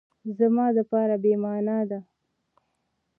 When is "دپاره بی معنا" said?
0.77-1.79